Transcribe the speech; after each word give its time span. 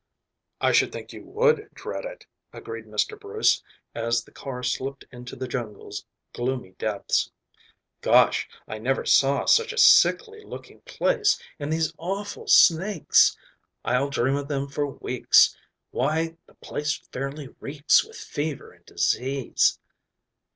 "I 0.59 0.71
should 0.71 0.91
think 0.91 1.13
you 1.13 1.23
would 1.25 1.69
dread 1.75 2.05
it," 2.05 2.25
agreed 2.51 2.85
Mr. 2.85 3.19
Bruce 3.19 3.61
as 3.93 4.23
the 4.23 4.31
car 4.31 4.63
slipped 4.63 5.05
into 5.11 5.35
the 5.35 5.47
jungle's 5.47 6.07
gloomy 6.33 6.71
depths. 6.79 7.29
"Gosh, 8.01 8.49
I 8.67 8.79
never 8.79 9.05
saw 9.05 9.45
such 9.45 9.71
a 9.71 9.77
sickly 9.77 10.43
looking 10.43 10.81
place 10.87 11.39
and 11.59 11.71
these 11.71 11.93
awful 11.99 12.47
snakes. 12.47 13.37
I'll 13.85 14.09
dream 14.09 14.37
of 14.37 14.47
them 14.47 14.69
for 14.69 14.87
weeks. 14.87 15.55
Why, 15.91 16.35
the 16.47 16.55
place 16.55 16.95
fairly 17.11 17.49
reeks 17.59 18.03
with 18.03 18.17
fever 18.17 18.71
and 18.71 18.83
disease." 18.87 19.77